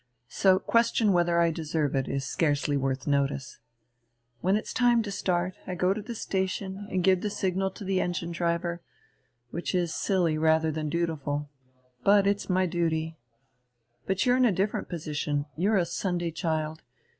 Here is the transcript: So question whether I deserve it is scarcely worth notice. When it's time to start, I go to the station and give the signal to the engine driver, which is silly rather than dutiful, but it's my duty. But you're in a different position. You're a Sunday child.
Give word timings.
So 0.29 0.57
question 0.57 1.13
whether 1.13 1.39
I 1.39 1.51
deserve 1.51 1.93
it 1.95 2.07
is 2.07 2.25
scarcely 2.25 2.75
worth 2.75 3.05
notice. 3.05 3.59
When 4.39 4.55
it's 4.55 4.73
time 4.73 5.03
to 5.03 5.11
start, 5.11 5.53
I 5.67 5.75
go 5.75 5.93
to 5.93 6.01
the 6.01 6.15
station 6.15 6.87
and 6.89 7.03
give 7.03 7.21
the 7.21 7.29
signal 7.29 7.69
to 7.69 7.83
the 7.83 8.01
engine 8.01 8.31
driver, 8.31 8.81
which 9.51 9.75
is 9.75 9.93
silly 9.93 10.39
rather 10.39 10.71
than 10.71 10.89
dutiful, 10.89 11.51
but 12.03 12.25
it's 12.25 12.49
my 12.49 12.65
duty. 12.65 13.15
But 14.07 14.25
you're 14.25 14.37
in 14.37 14.45
a 14.45 14.51
different 14.51 14.89
position. 14.89 15.45
You're 15.55 15.77
a 15.77 15.85
Sunday 15.85 16.31
child. 16.31 16.81